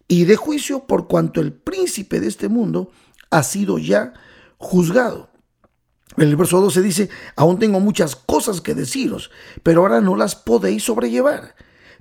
y 0.10 0.26
de 0.26 0.36
juicio 0.36 0.86
por 0.86 1.08
cuanto 1.08 1.40
el 1.40 1.54
príncipe 1.54 2.20
de 2.20 2.28
este 2.28 2.50
mundo 2.50 2.92
ha 3.30 3.42
sido 3.42 3.78
ya 3.78 4.14
juzgado. 4.58 5.33
En 6.18 6.28
el 6.28 6.36
verso 6.36 6.62
12 6.62 6.82
dice, 6.82 7.10
aún 7.36 7.60
tengo 7.60 7.80
muchas 7.80 8.16
cosas 8.16 8.62
que 8.62 8.76
deciros, 8.76 9.32
pero 9.64 9.82
ahora 9.82 10.02
no 10.02 10.16
las 10.16 10.36
podéis 10.36 10.84
sobrellevar. 10.84 11.56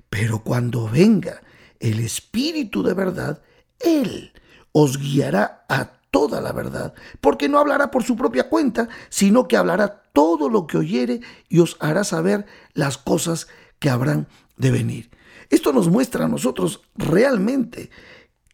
Pero 0.09 0.43
cuando 0.43 0.87
venga 0.87 1.41
el 1.79 1.99
Espíritu 1.99 2.83
de 2.83 2.93
verdad, 2.93 3.41
Él 3.79 4.31
os 4.71 4.97
guiará 4.97 5.65
a 5.69 5.91
toda 6.11 6.41
la 6.41 6.51
verdad, 6.51 6.93
porque 7.21 7.49
no 7.49 7.57
hablará 7.57 7.89
por 7.89 8.03
su 8.03 8.15
propia 8.15 8.47
cuenta, 8.47 8.87
sino 9.09 9.47
que 9.47 9.57
hablará 9.57 10.03
todo 10.13 10.47
lo 10.47 10.67
que 10.67 10.77
oyere 10.77 11.21
y 11.49 11.59
os 11.59 11.75
hará 11.79 12.03
saber 12.03 12.45
las 12.73 12.99
cosas 12.99 13.47
que 13.79 13.89
habrán 13.89 14.27
de 14.55 14.69
venir. 14.69 15.09
Esto 15.49 15.73
nos 15.73 15.89
muestra 15.89 16.25
a 16.25 16.27
nosotros 16.27 16.81
realmente 16.95 17.89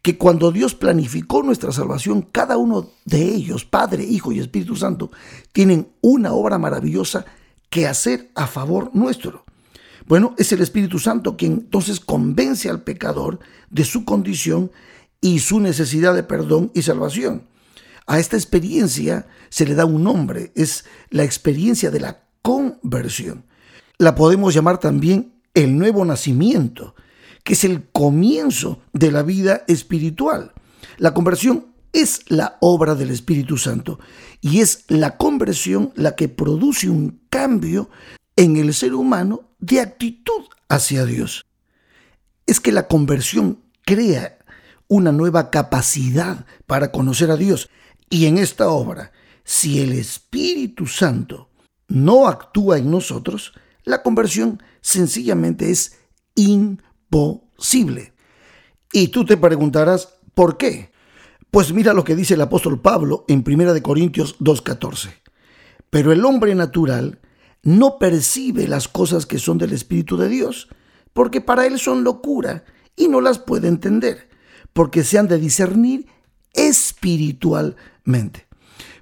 que 0.02 0.18
cuando 0.18 0.52
Dios 0.52 0.76
planificó 0.76 1.44
nuestra 1.44 1.72
salvación, 1.72 2.22
cada 2.22 2.58
uno 2.58 2.90
de 3.06 3.24
ellos, 3.24 3.66
Padre, 3.66 4.04
Hijo 4.04 4.32
y 4.32 4.40
Espíritu 4.40 4.76
Santo, 4.76 5.12
tienen 5.52 5.90
una 6.02 6.34
obra 6.34 6.58
maravillosa 6.58 7.26
que 7.70 7.88
hacer 7.88 8.32
a 8.36 8.48
favor 8.48 8.92
nuestro. 8.94 9.46
Bueno, 10.08 10.34
es 10.38 10.52
el 10.52 10.62
Espíritu 10.62 11.00
Santo 11.00 11.38
quien 11.38 11.54
entonces 11.54 12.00
convence 12.00 12.70
al 12.70 12.82
pecador 12.82 13.40
de 13.70 13.84
su 13.84 14.06
condición 14.06 14.72
y 15.22 15.40
su 15.40 15.60
necesidad 15.60 16.16
de 16.16 16.24
perdón 16.24 16.72
y 16.74 16.82
salvación. 16.82 17.44
A 18.08 18.20
esta 18.20 18.38
experiencia 18.38 19.28
se 19.50 19.68
le 19.68 19.76
da 19.76 19.86
un 19.86 20.04
nombre, 20.04 20.52
es 20.56 20.86
la 21.12 21.24
experiencia 21.24 21.92
de 21.92 22.00
la 22.00 22.24
conversión. 22.42 23.46
La 24.00 24.16
podemos 24.16 24.54
llamar 24.54 24.80
también 24.80 25.34
el 25.54 25.78
nuevo 25.78 26.04
nacimiento, 26.06 26.96
que 27.50 27.56
es 27.56 27.64
el 27.64 27.90
comienzo 27.90 28.80
de 28.94 29.12
la 29.12 29.24
vida 29.24 29.64
espiritual. 29.68 30.54
La 31.00 31.16
conversión 31.16 31.74
es 31.94 32.22
la 32.28 32.60
obra 32.62 32.94
del 32.94 33.10
Espíritu 33.10 33.58
Santo 33.58 34.00
y 34.40 34.60
es 34.60 34.86
la 34.88 35.18
conversión 35.18 35.92
la 35.96 36.16
que 36.16 36.30
produce 36.30 36.92
un 36.92 37.22
cambio 37.32 37.90
en 38.36 38.56
el 38.58 38.72
ser 38.76 38.94
humano 38.94 39.50
de 39.58 39.80
actitud 39.80 40.44
hacia 40.68 41.06
Dios. 41.06 41.48
Es 42.46 42.60
que 42.60 42.72
la 42.72 42.88
conversión 42.88 43.58
crea 43.84 44.38
una 44.88 45.12
nueva 45.12 45.50
capacidad 45.50 46.46
para 46.68 46.92
conocer 46.92 47.32
a 47.32 47.36
Dios. 47.36 47.68
Y 48.12 48.28
en 48.28 48.38
esta 48.38 48.70
obra, 48.70 49.12
si 49.44 49.82
el 49.82 49.94
Espíritu 49.94 50.86
Santo 50.86 51.50
no 51.88 52.28
actúa 52.28 52.78
en 52.78 52.92
nosotros, 52.92 53.54
la 53.86 54.04
conversión 54.04 54.62
sencillamente 54.82 55.72
es 55.72 55.98
imposible. 56.36 56.89
Y 58.92 59.08
tú 59.10 59.26
te 59.26 59.38
preguntarás, 59.38 60.16
¿por 60.34 60.58
qué? 60.58 60.92
Pues 61.52 61.74
mira 61.74 61.94
lo 61.94 62.04
que 62.04 62.16
dice 62.16 62.36
el 62.36 62.42
apóstol 62.42 62.80
Pablo 62.80 63.26
en 63.28 63.44
1 63.46 63.82
Corintios 63.82 64.38
2.14. 64.40 65.10
Pero 65.90 66.12
el 66.12 66.24
hombre 66.26 66.54
natural 66.56 67.20
no 67.64 67.98
percibe 67.98 68.68
las 68.68 68.88
cosas 68.88 69.26
que 69.26 69.40
son 69.40 69.58
del 69.58 69.74
Espíritu 69.74 70.18
de 70.18 70.30
Dios, 70.30 70.70
porque 71.14 71.42
para 71.42 71.66
él 71.66 71.80
son 71.80 72.04
locura 72.04 72.64
y 72.96 73.08
no 73.08 73.22
las 73.22 73.40
puede 73.40 73.68
entender, 73.68 74.30
porque 74.74 75.04
se 75.04 75.18
han 75.18 75.28
de 75.28 75.40
discernir 75.40 76.06
espiritualmente. 76.54 78.48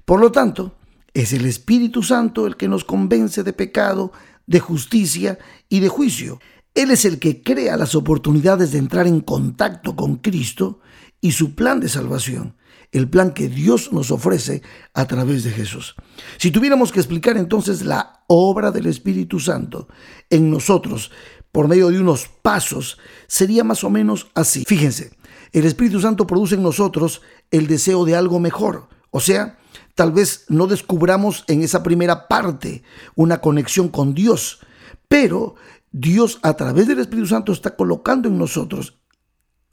Por 0.06 0.22
lo 0.22 0.32
tanto, 0.32 0.76
es 1.14 1.34
el 1.34 1.46
Espíritu 1.46 2.04
Santo 2.04 2.48
el 2.48 2.56
que 2.56 2.68
nos 2.68 2.86
convence 2.86 3.44
de 3.44 3.54
pecado, 3.54 4.12
de 4.46 4.60
justicia 4.60 5.38
y 5.68 5.82
de 5.82 5.90
juicio. 5.90 6.40
Él 6.78 6.92
es 6.92 7.06
el 7.06 7.18
que 7.18 7.42
crea 7.42 7.76
las 7.76 7.96
oportunidades 7.96 8.72
de 8.72 8.78
entrar 8.78 9.08
en 9.08 9.22
contacto 9.22 9.96
con 9.96 10.18
Cristo 10.18 10.80
y 11.20 11.32
su 11.32 11.56
plan 11.56 11.80
de 11.80 11.90
salvación, 11.90 12.56
el 12.92 13.10
plan 13.10 13.34
que 13.34 13.50
Dios 13.50 13.92
nos 13.92 14.12
ofrece 14.12 14.62
a 14.94 15.08
través 15.08 15.44
de 15.44 15.50
Jesús. 15.50 15.96
Si 16.38 16.52
tuviéramos 16.52 16.92
que 16.92 17.00
explicar 17.00 17.36
entonces 17.36 17.84
la 17.84 18.24
obra 18.28 18.70
del 18.70 18.86
Espíritu 18.86 19.40
Santo 19.40 19.88
en 20.30 20.52
nosotros 20.52 21.10
por 21.52 21.68
medio 21.68 21.90
de 21.90 22.00
unos 22.00 22.30
pasos, 22.44 23.00
sería 23.26 23.64
más 23.64 23.84
o 23.84 23.90
menos 23.90 24.28
así. 24.36 24.64
Fíjense, 24.68 25.18
el 25.54 25.66
Espíritu 25.66 26.00
Santo 26.00 26.28
produce 26.28 26.54
en 26.54 26.62
nosotros 26.62 27.24
el 27.50 27.66
deseo 27.66 28.06
de 28.06 28.16
algo 28.16 28.40
mejor, 28.40 28.88
o 29.10 29.20
sea, 29.20 29.58
tal 29.96 30.12
vez 30.12 30.46
no 30.48 30.68
descubramos 30.68 31.44
en 31.48 31.64
esa 31.64 31.82
primera 31.82 32.28
parte 32.28 32.84
una 33.16 33.42
conexión 33.42 33.90
con 33.90 34.14
Dios, 34.14 34.60
pero 35.08 35.56
Dios 35.92 36.40
a 36.44 36.54
través 36.54 36.88
del 36.88 37.00
Espíritu 37.00 37.28
Santo 37.28 37.52
está 37.52 37.76
colocando 37.76 38.28
en 38.28 38.38
nosotros 38.38 39.00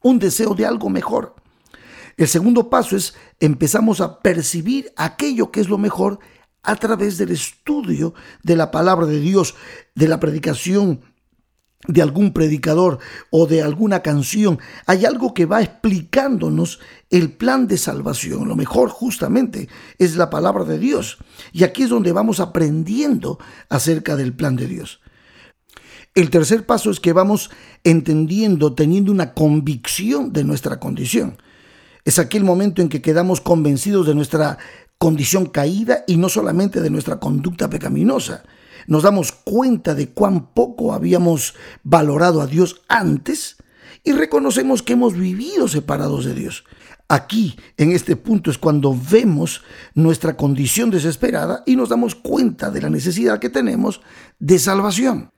un 0.03 0.19
deseo 0.19 0.55
de 0.55 0.67
algo 0.67 0.91
mejor. 0.91 1.35
El 2.17 2.29
segundo 2.29 2.71
paso 2.71 2.97
es 2.97 3.15
empezamos 3.41 4.01
a 4.01 4.21
percibir 4.21 4.93
aquello 4.97 5.51
que 5.51 5.61
es 5.61 5.69
lo 5.69 5.79
mejor 5.79 6.19
a 6.63 6.77
través 6.77 7.19
del 7.19 7.31
estudio 7.31 8.15
de 8.43 8.57
la 8.57 8.71
palabra 8.71 9.07
de 9.07 9.21
Dios, 9.21 9.55
de 9.95 10.09
la 10.09 10.21
predicación 10.21 11.03
de 11.87 12.03
algún 12.03 12.33
predicador 12.33 12.99
o 13.31 13.47
de 13.47 13.63
alguna 13.63 14.01
canción, 14.01 14.59
hay 14.87 15.05
algo 15.05 15.35
que 15.35 15.47
va 15.47 15.63
explicándonos 15.63 16.81
el 17.11 17.33
plan 17.33 17.67
de 17.67 17.79
salvación. 17.79 18.49
Lo 18.49 18.57
mejor 18.57 18.89
justamente 18.89 19.69
es 19.99 20.17
la 20.17 20.31
palabra 20.31 20.65
de 20.65 20.79
Dios. 20.79 21.19
Y 21.53 21.65
aquí 21.65 21.83
es 21.83 21.91
donde 21.91 22.13
vamos 22.13 22.41
aprendiendo 22.41 23.39
acerca 23.69 24.17
del 24.17 24.35
plan 24.35 24.57
de 24.57 24.67
Dios. 24.67 25.01
El 26.15 26.31
tercer 26.31 26.65
paso 26.65 26.93
es 26.93 27.01
que 27.01 27.13
vamos 27.13 27.51
entendiendo, 27.83 28.73
teniendo 28.75 29.11
una 29.11 29.35
convicción 29.35 30.33
de 30.33 30.45
nuestra 30.45 30.79
condición. 30.79 31.39
Es 32.05 32.21
aquel 32.21 32.45
momento 32.45 32.83
en 32.83 32.89
que 32.89 33.03
quedamos 33.03 33.41
convencidos 33.41 34.07
de 34.07 34.15
nuestra 34.15 34.59
condición 34.99 35.47
caída 35.47 36.05
y 36.07 36.17
no 36.17 36.29
solamente 36.29 36.81
de 36.81 36.91
nuestra 36.91 37.19
conducta 37.19 37.69
pecaminosa. 37.69 38.45
Nos 38.87 39.03
damos 39.03 39.33
cuenta 39.33 39.97
de 39.97 40.11
cuán 40.11 40.53
poco 40.55 40.93
habíamos 40.93 41.55
valorado 41.83 42.43
a 42.43 42.47
Dios 42.47 42.83
antes 42.87 43.57
y 44.05 44.13
reconocemos 44.13 44.85
que 44.85 44.93
hemos 44.93 45.15
vivido 45.15 45.67
separados 45.67 46.25
de 46.27 46.35
Dios. 46.35 46.65
Aquí, 47.09 47.57
en 47.77 47.91
este 47.91 48.15
punto, 48.15 48.53
es 48.53 48.59
cuando 48.59 48.97
vemos 48.97 49.63
nuestra 49.95 50.37
condición 50.37 50.91
desesperada 50.91 51.65
y 51.67 51.75
nos 51.75 51.89
damos 51.89 52.15
cuenta 52.15 52.71
de 52.71 52.83
la 52.83 52.89
necesidad 52.89 53.41
que 53.41 53.51
tenemos 53.51 54.01
de 54.39 54.61
salvación. 54.61 55.34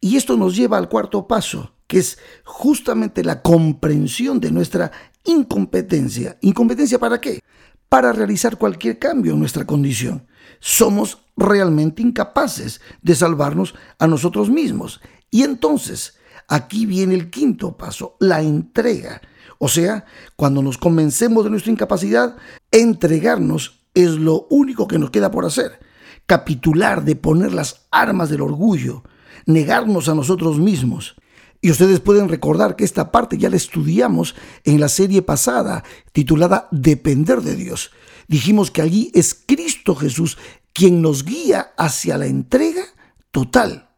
Y 0.00 0.16
esto 0.16 0.36
nos 0.36 0.54
lleva 0.54 0.78
al 0.78 0.88
cuarto 0.88 1.26
paso, 1.26 1.74
que 1.86 1.98
es 1.98 2.18
justamente 2.44 3.24
la 3.24 3.42
comprensión 3.42 4.38
de 4.40 4.52
nuestra 4.52 4.92
incompetencia. 5.24 6.38
¿Incompetencia 6.40 6.98
para 6.98 7.20
qué? 7.20 7.40
Para 7.88 8.12
realizar 8.12 8.58
cualquier 8.58 8.98
cambio 8.98 9.32
en 9.32 9.40
nuestra 9.40 9.64
condición. 9.66 10.26
Somos 10.60 11.18
realmente 11.36 12.02
incapaces 12.02 12.80
de 13.02 13.14
salvarnos 13.14 13.74
a 13.98 14.06
nosotros 14.06 14.50
mismos. 14.50 15.00
Y 15.30 15.42
entonces, 15.42 16.14
aquí 16.48 16.86
viene 16.86 17.14
el 17.14 17.30
quinto 17.30 17.76
paso, 17.76 18.16
la 18.20 18.42
entrega. 18.42 19.20
O 19.58 19.68
sea, 19.68 20.04
cuando 20.36 20.62
nos 20.62 20.78
convencemos 20.78 21.44
de 21.44 21.50
nuestra 21.50 21.72
incapacidad, 21.72 22.36
entregarnos 22.70 23.80
es 23.94 24.10
lo 24.10 24.46
único 24.50 24.86
que 24.86 24.98
nos 24.98 25.10
queda 25.10 25.30
por 25.30 25.44
hacer. 25.44 25.80
Capitular, 26.26 27.04
de 27.04 27.16
poner 27.16 27.52
las 27.52 27.86
armas 27.90 28.30
del 28.30 28.42
orgullo, 28.42 29.02
negarnos 29.48 30.08
a 30.08 30.14
nosotros 30.14 30.60
mismos. 30.60 31.16
Y 31.60 31.70
ustedes 31.72 31.98
pueden 31.98 32.28
recordar 32.28 32.76
que 32.76 32.84
esta 32.84 33.10
parte 33.10 33.36
ya 33.36 33.50
la 33.50 33.56
estudiamos 33.56 34.36
en 34.62 34.78
la 34.78 34.88
serie 34.88 35.22
pasada 35.22 35.82
titulada 36.12 36.68
Depender 36.70 37.40
de 37.40 37.56
Dios. 37.56 37.90
Dijimos 38.28 38.70
que 38.70 38.82
allí 38.82 39.10
es 39.14 39.34
Cristo 39.34 39.96
Jesús 39.96 40.38
quien 40.72 41.02
nos 41.02 41.24
guía 41.24 41.72
hacia 41.76 42.18
la 42.18 42.26
entrega 42.26 42.84
total. 43.32 43.88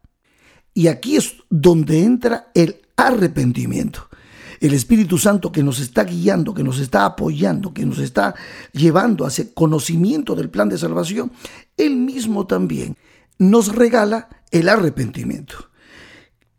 Y 0.73 0.87
aquí 0.87 1.17
es 1.17 1.35
donde 1.49 2.01
entra 2.01 2.49
el 2.55 2.81
arrepentimiento. 2.95 4.07
El 4.61 4.73
Espíritu 4.73 5.17
Santo 5.17 5.51
que 5.51 5.63
nos 5.63 5.79
está 5.79 6.05
guiando, 6.05 6.53
que 6.53 6.63
nos 6.63 6.79
está 6.79 7.05
apoyando, 7.05 7.73
que 7.73 7.85
nos 7.85 7.99
está 7.99 8.35
llevando 8.71 9.25
hacia 9.25 9.53
conocimiento 9.53 10.33
del 10.33 10.49
plan 10.49 10.69
de 10.69 10.77
salvación, 10.77 11.31
Él 11.77 11.97
mismo 11.97 12.47
también 12.47 12.95
nos 13.41 13.75
regala 13.75 14.29
el 14.51 14.69
arrepentimiento. 14.69 15.71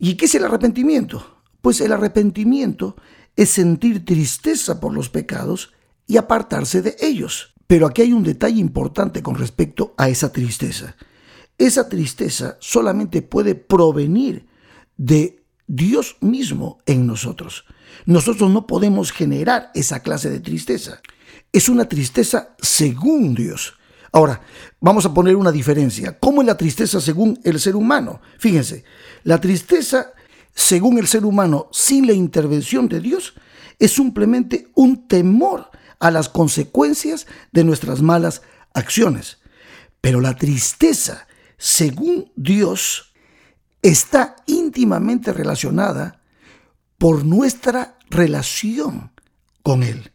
¿Y 0.00 0.16
qué 0.16 0.24
es 0.24 0.34
el 0.34 0.44
arrepentimiento? 0.44 1.44
Pues 1.60 1.80
el 1.80 1.92
arrepentimiento 1.92 2.96
es 3.36 3.50
sentir 3.50 4.04
tristeza 4.04 4.80
por 4.80 4.92
los 4.92 5.08
pecados 5.08 5.72
y 6.08 6.16
apartarse 6.16 6.82
de 6.82 6.96
ellos. 7.00 7.54
Pero 7.68 7.86
aquí 7.86 8.02
hay 8.02 8.12
un 8.12 8.24
detalle 8.24 8.58
importante 8.58 9.22
con 9.22 9.36
respecto 9.36 9.94
a 9.96 10.08
esa 10.08 10.32
tristeza. 10.32 10.96
Esa 11.56 11.88
tristeza 11.88 12.56
solamente 12.58 13.22
puede 13.22 13.54
provenir 13.54 14.48
de 14.96 15.44
Dios 15.68 16.16
mismo 16.20 16.78
en 16.84 17.06
nosotros. 17.06 17.64
Nosotros 18.06 18.50
no 18.50 18.66
podemos 18.66 19.12
generar 19.12 19.70
esa 19.76 20.00
clase 20.00 20.30
de 20.30 20.40
tristeza. 20.40 21.00
Es 21.52 21.68
una 21.68 21.88
tristeza 21.88 22.56
según 22.60 23.36
Dios. 23.36 23.74
Ahora, 24.12 24.42
vamos 24.78 25.06
a 25.06 25.14
poner 25.14 25.36
una 25.36 25.50
diferencia. 25.50 26.18
¿Cómo 26.18 26.42
es 26.42 26.46
la 26.46 26.58
tristeza 26.58 27.00
según 27.00 27.40
el 27.44 27.58
ser 27.58 27.74
humano? 27.74 28.20
Fíjense, 28.38 28.84
la 29.24 29.40
tristeza 29.40 30.12
según 30.54 30.98
el 30.98 31.06
ser 31.06 31.24
humano 31.24 31.68
sin 31.72 32.06
la 32.06 32.12
intervención 32.12 32.88
de 32.88 33.00
Dios 33.00 33.34
es 33.78 33.92
simplemente 33.92 34.68
un 34.74 35.08
temor 35.08 35.70
a 35.98 36.10
las 36.10 36.28
consecuencias 36.28 37.26
de 37.52 37.64
nuestras 37.64 38.02
malas 38.02 38.42
acciones. 38.74 39.38
Pero 40.02 40.20
la 40.20 40.36
tristeza 40.36 41.26
según 41.56 42.30
Dios 42.36 43.14
está 43.80 44.36
íntimamente 44.46 45.32
relacionada 45.32 46.20
por 46.98 47.24
nuestra 47.24 47.96
relación 48.10 49.12
con 49.62 49.82
Él. 49.82 50.12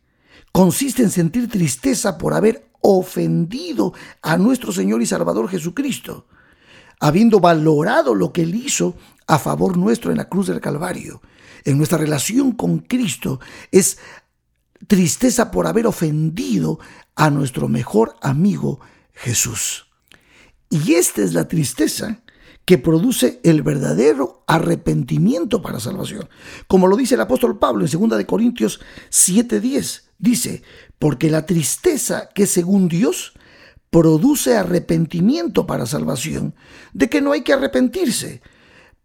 Consiste 0.52 1.04
en 1.04 1.10
sentir 1.10 1.50
tristeza 1.50 2.18
por 2.18 2.34
haber 2.34 2.67
ofendido 2.90 3.94
a 4.22 4.38
nuestro 4.38 4.72
Señor 4.72 5.02
y 5.02 5.06
Salvador 5.06 5.50
Jesucristo, 5.50 6.26
habiendo 7.02 7.42
valorado 7.42 8.16
lo 8.16 8.32
que 8.32 8.44
Él 8.44 8.56
hizo 8.56 8.96
a 9.28 9.38
favor 9.38 9.76
nuestro 9.76 10.12
en 10.12 10.18
la 10.18 10.30
cruz 10.30 10.48
del 10.48 10.62
Calvario. 10.62 11.22
En 11.66 11.78
nuestra 11.78 11.98
relación 11.98 12.54
con 12.54 12.80
Cristo 12.80 13.42
es 13.72 13.98
tristeza 14.88 15.52
por 15.52 15.68
haber 15.68 15.86
ofendido 15.86 16.80
a 17.16 17.30
nuestro 17.30 17.68
mejor 17.68 18.16
amigo 18.22 18.80
Jesús. 19.14 19.88
Y 20.70 20.94
esta 20.94 21.22
es 21.22 21.34
la 21.34 21.50
tristeza 21.50 22.22
que 22.64 22.78
produce 22.78 23.42
el 23.44 23.64
verdadero 23.64 24.44
arrepentimiento 24.48 25.62
para 25.62 25.82
salvación. 25.82 26.30
Como 26.68 26.88
lo 26.88 26.96
dice 26.96 27.16
el 27.16 27.22
apóstol 27.22 27.60
Pablo 27.60 27.86
en 27.86 28.10
2 28.10 28.24
Corintios 28.26 28.80
7:10, 29.10 30.07
dice, 30.20 30.64
porque 31.00 31.30
la 31.30 31.46
tristeza 31.46 32.30
que 32.34 32.46
según 32.46 32.88
Dios 32.88 33.34
produce 33.90 34.56
arrepentimiento 34.56 35.66
para 35.66 35.86
salvación, 35.86 36.56
de 36.94 37.10
que 37.10 37.22
no 37.22 37.32
hay 37.32 37.42
que 37.42 37.54
arrepentirse, 37.54 38.42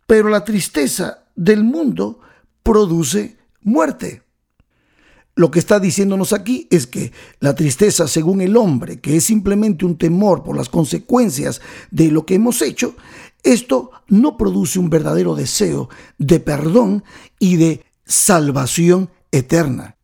pero 0.06 0.28
la 0.28 0.44
tristeza 0.44 1.24
del 1.36 1.64
mundo 1.64 2.20
produce 2.62 3.36
muerte. 3.60 4.22
Lo 5.34 5.50
que 5.50 5.60
está 5.60 5.80
diciéndonos 5.80 6.34
aquí 6.34 6.68
es 6.70 6.86
que 6.86 7.12
la 7.40 7.54
tristeza, 7.54 8.06
según 8.06 8.42
el 8.42 8.56
hombre, 8.56 9.00
que 9.00 9.16
es 9.16 9.24
simplemente 9.24 9.86
un 9.86 9.96
temor 9.96 10.42
por 10.42 10.56
las 10.56 10.68
consecuencias 10.68 11.62
de 11.90 12.10
lo 12.10 12.26
que 12.26 12.34
hemos 12.34 12.60
hecho, 12.60 12.94
esto 13.42 13.90
no 14.08 14.36
produce 14.36 14.78
un 14.78 14.90
verdadero 14.90 15.34
deseo 15.34 15.88
de 16.18 16.38
perdón 16.38 17.02
y 17.38 17.56
de 17.56 17.84
salvación 18.04 19.10
eterna. 19.30 19.96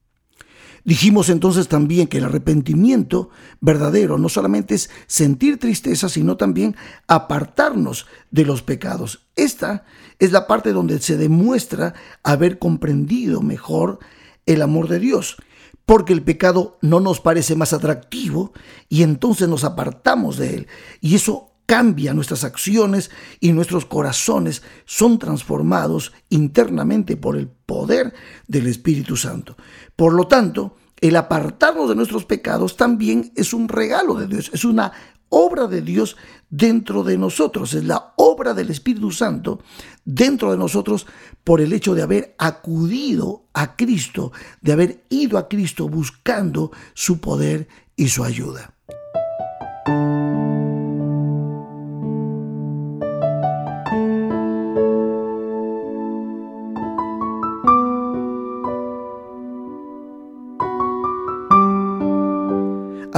Dijimos 0.89 1.29
entonces 1.29 1.69
también 1.69 2.07
que 2.07 2.17
el 2.17 2.25
arrepentimiento 2.25 3.29
verdadero 3.61 4.17
no 4.17 4.31
solamente 4.31 4.75
es 4.75 4.89
sentir 5.07 5.59
tristeza, 5.59 6.09
sino 6.09 6.39
también 6.39 6.77
apartarnos 7.07 8.07
de 8.31 8.47
los 8.47 8.63
pecados. 8.63 9.27
Esta 9.37 9.85
es 10.19 10.33
la 10.33 10.47
parte 10.47 10.73
donde 10.73 10.99
se 11.01 11.19
demuestra 11.19 11.93
haber 12.23 12.59
comprendido 12.59 13.43
mejor 13.43 13.99
el 14.47 14.63
amor 14.63 14.89
de 14.89 14.99
Dios, 14.99 15.37
porque 15.85 16.15
el 16.15 16.23
pecado 16.23 16.79
no 16.81 17.01
nos 17.01 17.21
parece 17.21 17.55
más 17.55 17.75
atractivo 17.75 18.55
y 18.89 19.03
entonces 19.03 19.47
nos 19.47 19.65
apartamos 19.65 20.39
de 20.39 20.55
él. 20.55 20.69
Y 21.03 21.17
eso 21.17 21.48
cambia 21.69 22.15
nuestras 22.15 22.45
acciones 22.45 23.11
y 23.41 23.53
nuestros 23.53 23.85
corazones 23.85 24.63
son 24.87 25.19
transformados 25.19 26.15
internamente 26.31 27.19
por 27.19 27.37
el 27.37 27.47
poder 27.47 28.15
del 28.47 28.69
Espíritu 28.69 29.19
Santo. 29.19 29.55
Por 29.95 30.15
lo 30.15 30.27
tanto, 30.27 30.77
el 30.99 31.15
apartarnos 31.15 31.91
de 31.91 31.95
nuestros 31.95 32.25
pecados 32.25 32.79
también 32.79 33.33
es 33.37 33.53
un 33.53 33.69
regalo 33.69 34.15
de 34.15 34.29
Dios, 34.29 34.51
es 34.55 34.65
una 34.65 34.93
obra 35.29 35.67
de 35.67 35.83
Dios 35.83 36.17
dentro 36.49 37.05
de 37.05 37.19
nosotros, 37.19 37.75
es 37.75 37.85
la 37.85 38.15
obra 38.17 38.55
del 38.55 38.71
Espíritu 38.71 39.11
Santo 39.11 39.61
dentro 40.07 40.51
de 40.51 40.57
nosotros 40.57 41.07
por 41.45 41.61
el 41.61 41.75
hecho 41.75 41.95
de 41.95 42.01
haber 42.01 42.35
acudido 42.39 43.45
a 43.53 43.77
Cristo, 43.77 44.33
de 44.63 44.73
haber 44.73 45.05
ido 45.11 45.37
a 45.37 45.49
Cristo 45.49 45.87
buscando 45.87 46.73
su 46.95 47.21
poder 47.21 47.69
y 47.95 48.09
su 48.09 48.25
ayuda. 48.25 48.78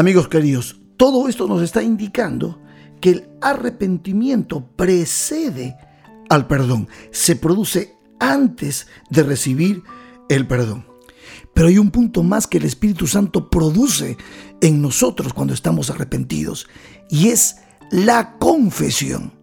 Amigos 0.00 0.28
queridos, 0.28 0.80
todo 0.96 1.28
esto 1.28 1.46
nos 1.46 1.60
está 1.60 1.82
indicando 1.82 2.58
que 3.02 3.10
el 3.10 3.28
arrepentimiento 3.42 4.66
precede 4.74 5.76
al 6.30 6.46
perdón, 6.46 6.88
se 7.10 7.36
produce 7.36 7.98
antes 8.18 8.86
de 9.10 9.24
recibir 9.24 9.82
el 10.30 10.46
perdón. 10.46 10.86
Pero 11.52 11.68
hay 11.68 11.76
un 11.76 11.90
punto 11.90 12.22
más 12.22 12.46
que 12.46 12.56
el 12.56 12.64
Espíritu 12.64 13.06
Santo 13.06 13.50
produce 13.50 14.16
en 14.62 14.80
nosotros 14.80 15.34
cuando 15.34 15.52
estamos 15.52 15.90
arrepentidos 15.90 16.66
y 17.10 17.28
es 17.28 17.56
la 17.90 18.38
confesión. 18.38 19.34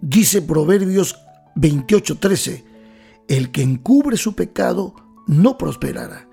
Dice 0.00 0.42
Proverbios 0.42 1.14
28:13, 1.54 2.64
el 3.28 3.52
que 3.52 3.62
encubre 3.62 4.16
su 4.16 4.34
pecado 4.34 4.96
no 5.28 5.56
prosperará, 5.56 6.28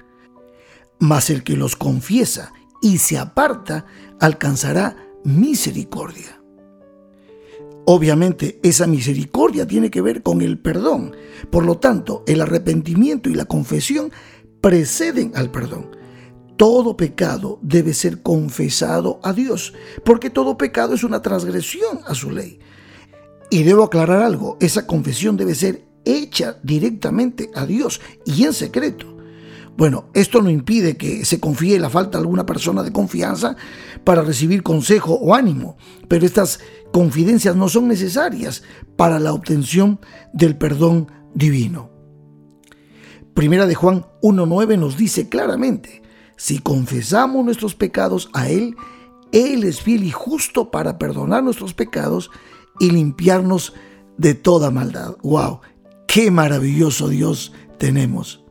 mas 1.00 1.30
el 1.30 1.44
que 1.44 1.56
los 1.56 1.76
confiesa 1.76 2.52
y 2.84 2.98
se 2.98 3.18
aparta, 3.18 3.86
alcanzará 4.20 4.98
misericordia. 5.24 6.44
Obviamente 7.86 8.60
esa 8.62 8.88
misericordia 8.88 9.66
tiene 9.66 9.90
que 9.90 10.02
ver 10.02 10.22
con 10.22 10.42
el 10.42 10.60
perdón. 10.60 11.16
Por 11.50 11.66
lo 11.66 11.80
tanto, 11.80 12.24
el 12.28 12.42
arrepentimiento 12.42 13.30
y 13.30 13.36
la 13.36 13.46
confesión 13.46 14.12
preceden 14.60 15.32
al 15.36 15.50
perdón. 15.50 15.96
Todo 16.58 16.98
pecado 16.98 17.58
debe 17.62 17.94
ser 17.94 18.22
confesado 18.22 19.20
a 19.24 19.32
Dios, 19.32 19.74
porque 20.04 20.30
todo 20.30 20.58
pecado 20.58 20.94
es 20.94 21.04
una 21.06 21.22
transgresión 21.22 22.00
a 22.06 22.14
su 22.14 22.32
ley. 22.32 22.60
Y 23.50 23.64
debo 23.64 23.84
aclarar 23.84 24.22
algo, 24.22 24.58
esa 24.60 24.86
confesión 24.86 25.38
debe 25.38 25.56
ser 25.56 25.86
hecha 26.04 26.60
directamente 26.64 27.50
a 27.56 27.66
Dios 27.66 28.02
y 28.26 28.44
en 28.44 28.54
secreto. 28.54 29.13
Bueno, 29.76 30.06
esto 30.14 30.42
no 30.42 30.50
impide 30.50 30.98
que 30.98 31.26
se 31.26 31.40
confíe 31.40 31.80
la 31.80 31.90
falta 31.90 32.18
de 32.18 32.24
alguna 32.24 32.46
persona 32.46 32.84
de 32.84 32.92
confianza 32.92 33.56
para 34.04 34.22
recibir 34.22 34.62
consejo 34.62 35.16
o 35.16 35.34
ánimo, 35.34 35.78
pero 36.08 36.26
estas 36.26 36.60
confidencias 36.92 37.56
no 37.56 37.70
son 37.70 37.88
necesarias 37.88 38.64
para 38.96 39.20
la 39.20 39.34
obtención 39.34 40.00
del 40.32 40.58
perdón 40.58 41.12
divino. 41.34 41.90
Primera 43.34 43.66
de 43.66 43.74
Juan 43.74 44.06
1.9 44.22 44.78
nos 44.78 44.96
dice 44.96 45.28
claramente, 45.28 46.04
si 46.38 46.60
confesamos 46.60 47.44
nuestros 47.44 47.74
pecados 47.74 48.30
a 48.34 48.50
Él, 48.50 48.76
Él 49.32 49.64
es 49.64 49.82
fiel 49.82 50.04
y 50.04 50.12
justo 50.12 50.70
para 50.70 51.00
perdonar 51.00 51.44
nuestros 51.44 51.74
pecados 51.74 52.30
y 52.80 52.92
limpiarnos 52.92 53.74
de 54.18 54.36
toda 54.36 54.70
maldad. 54.70 55.16
¡Wow! 55.24 55.62
¡Qué 56.08 56.30
maravilloso 56.30 57.08
Dios 57.08 57.54
tenemos! 57.80 58.43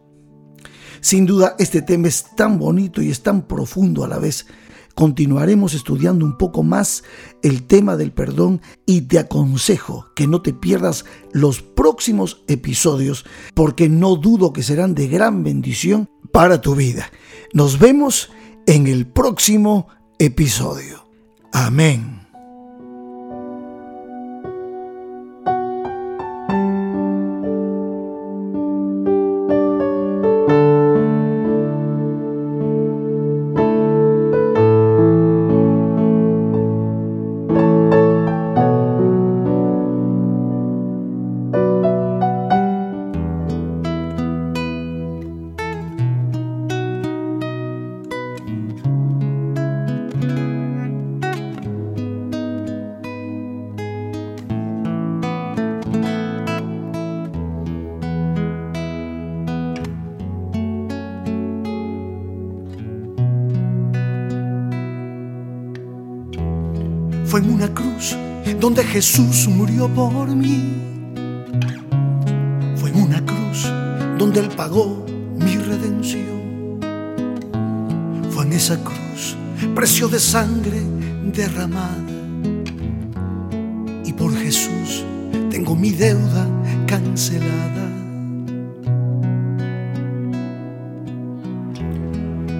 Sin 1.02 1.26
duda, 1.26 1.56
este 1.58 1.82
tema 1.82 2.06
es 2.06 2.24
tan 2.36 2.60
bonito 2.60 3.02
y 3.02 3.10
es 3.10 3.22
tan 3.22 3.42
profundo 3.42 4.04
a 4.04 4.08
la 4.08 4.20
vez. 4.20 4.46
Continuaremos 4.94 5.74
estudiando 5.74 6.24
un 6.24 6.38
poco 6.38 6.62
más 6.62 7.02
el 7.42 7.64
tema 7.64 7.96
del 7.96 8.12
perdón 8.12 8.62
y 8.86 9.02
te 9.02 9.18
aconsejo 9.18 10.06
que 10.14 10.28
no 10.28 10.42
te 10.42 10.52
pierdas 10.52 11.04
los 11.32 11.60
próximos 11.60 12.44
episodios 12.46 13.24
porque 13.54 13.88
no 13.88 14.14
dudo 14.14 14.52
que 14.52 14.62
serán 14.62 14.94
de 14.94 15.08
gran 15.08 15.42
bendición 15.42 16.08
para 16.30 16.60
tu 16.60 16.76
vida. 16.76 17.10
Nos 17.52 17.80
vemos 17.80 18.30
en 18.66 18.86
el 18.86 19.06
próximo 19.08 19.88
episodio. 20.20 21.04
Amén. 21.52 22.21
Jesús 68.92 69.48
murió 69.48 69.88
por 69.88 70.28
mí. 70.28 70.74
Fue 72.76 72.90
en 72.90 72.96
una 73.00 73.24
cruz 73.24 73.66
donde 74.18 74.40
Él 74.40 74.50
pagó 74.54 75.06
mi 75.34 75.56
redención. 75.56 76.78
Fue 78.28 78.44
en 78.44 78.52
esa 78.52 78.76
cruz 78.84 79.34
precio 79.74 80.08
de 80.08 80.20
sangre 80.20 80.82
derramada. 81.32 82.04
Y 84.04 84.12
por 84.12 84.36
Jesús 84.36 85.02
tengo 85.50 85.74
mi 85.74 85.92
deuda 85.92 86.46
cancelada. 86.86 87.88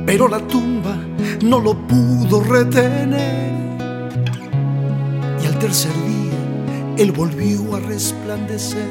Pero 0.06 0.28
la 0.28 0.38
tumba 0.46 0.96
no 1.42 1.60
lo 1.60 1.74
pudo 1.86 2.42
retener 2.42 3.52
tercer 5.62 5.92
día 6.08 6.21
él 6.98 7.10
volvió 7.10 7.74
a 7.74 7.80
resplandecer, 7.80 8.90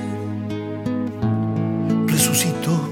resucitó 2.07 2.89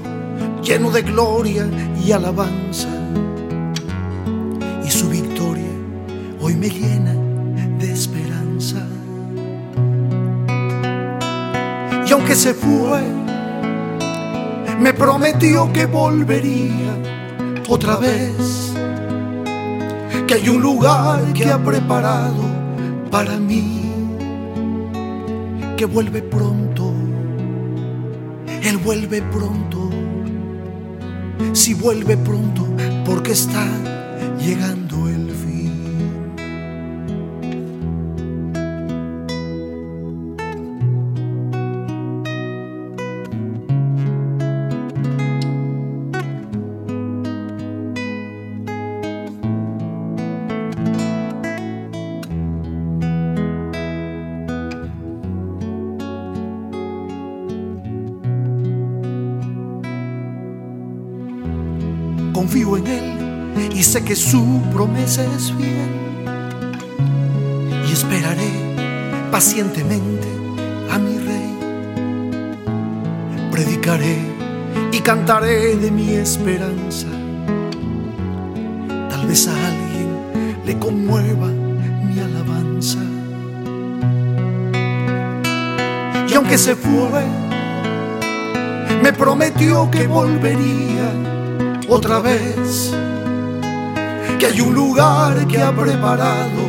lleno 0.62 0.90
de 0.90 1.02
gloria 1.02 1.68
y 2.04 2.12
alabanza. 2.12 2.88
Y 4.84 4.90
su 4.90 5.08
victoria 5.08 5.72
hoy 6.40 6.54
me 6.54 6.68
llena 6.68 7.14
de 7.78 7.92
esperanza. 7.92 8.86
Y 12.06 12.12
aunque 12.12 12.34
se 12.34 12.54
fue, 12.54 13.02
me 14.80 14.94
prometió 14.94 15.72
que 15.72 15.86
volvería 15.86 16.96
otra 17.68 17.96
vez, 17.96 18.72
que 20.26 20.34
hay 20.34 20.48
un 20.48 20.62
lugar 20.62 21.32
que 21.32 21.50
ha 21.50 21.58
preparado 21.62 22.44
para 23.10 23.36
mí 23.36 23.79
Vuelve 25.86 26.20
pronto. 26.22 26.92
Él 28.62 28.76
vuelve 28.76 29.22
pronto. 29.22 29.90
Si 31.52 31.72
vuelve 31.74 32.16
pronto, 32.18 32.66
porque 33.04 33.32
está 33.32 33.66
llegando 34.38 35.08
el 35.08 35.30
confío 35.30 35.49
que 64.10 64.16
su 64.16 64.60
promesa 64.72 65.24
es 65.36 65.52
fiel. 65.52 65.88
Y 67.88 67.92
esperaré 67.92 68.50
pacientemente 69.30 70.26
a 70.90 70.98
mi 70.98 71.16
Rey. 71.16 71.54
Predicaré 73.52 74.18
y 74.90 74.98
cantaré 74.98 75.76
de 75.76 75.92
mi 75.92 76.14
esperanza. 76.14 77.06
Tal 79.10 79.28
vez 79.28 79.46
a 79.46 79.52
alguien 79.52 80.58
le 80.66 80.76
conmueva 80.76 81.46
mi 81.46 82.18
alabanza. 82.18 82.98
Y 86.28 86.34
aunque 86.34 86.58
se 86.58 86.74
fue, 86.74 87.24
me 89.04 89.12
prometió 89.12 89.88
que 89.88 90.08
volvería 90.08 91.12
otra 91.88 92.18
vez 92.18 92.92
que 94.40 94.46
hay 94.46 94.60
un 94.62 94.74
lugar 94.74 95.46
que 95.46 95.60
ha 95.60 95.70
preparado 95.70 96.62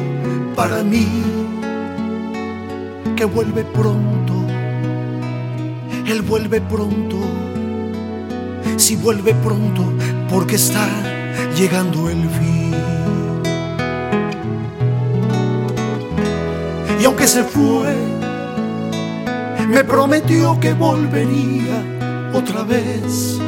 para 0.58 0.84
mí, 0.84 1.08
que 3.16 3.24
vuelve 3.24 3.64
pronto, 3.64 4.34
Él 6.06 6.22
vuelve 6.22 6.60
pronto, 6.60 7.16
si 8.76 8.98
vuelve 8.98 9.34
pronto, 9.36 9.84
porque 10.30 10.56
está 10.56 10.86
llegando 11.56 12.10
el 12.10 12.30
fin. 12.30 12.76
Y 17.00 17.06
aunque 17.06 17.26
se 17.26 17.46
fue, 17.46 17.96
me 19.70 19.86
prometió 19.86 20.60
que 20.60 20.74
volvería 20.74 22.32
otra 22.34 22.64
vez. 22.64 23.40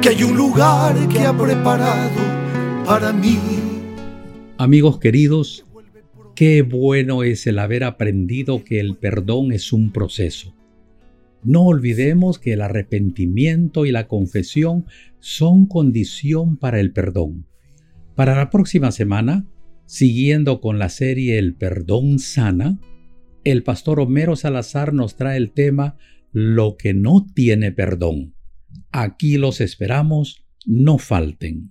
Que 0.00 0.08
hay 0.08 0.24
un 0.24 0.36
lugar 0.36 0.96
que 1.08 1.24
ha 1.24 1.32
preparado 1.32 2.31
Amigos 4.58 4.98
queridos, 4.98 5.64
qué 6.34 6.62
bueno 6.62 7.22
es 7.22 7.46
el 7.46 7.58
haber 7.60 7.84
aprendido 7.84 8.64
que 8.64 8.80
el 8.80 8.96
perdón 8.96 9.52
es 9.52 9.72
un 9.72 9.92
proceso. 9.92 10.52
No 11.44 11.62
olvidemos 11.62 12.38
que 12.38 12.52
el 12.52 12.60
arrepentimiento 12.60 13.86
y 13.86 13.92
la 13.92 14.08
confesión 14.08 14.86
son 15.20 15.66
condición 15.66 16.56
para 16.56 16.80
el 16.80 16.92
perdón. 16.92 17.46
Para 18.16 18.36
la 18.36 18.50
próxima 18.50 18.90
semana, 18.90 19.46
siguiendo 19.86 20.60
con 20.60 20.78
la 20.78 20.88
serie 20.88 21.38
El 21.38 21.54
perdón 21.54 22.18
sana, 22.18 22.80
el 23.44 23.62
pastor 23.62 24.00
Homero 24.00 24.36
Salazar 24.36 24.92
nos 24.92 25.16
trae 25.16 25.36
el 25.36 25.52
tema 25.52 25.96
Lo 26.32 26.76
que 26.76 26.94
no 26.94 27.26
tiene 27.34 27.70
perdón. 27.72 28.34
Aquí 28.90 29.38
los 29.38 29.60
esperamos, 29.60 30.44
no 30.66 30.98
falten. 30.98 31.70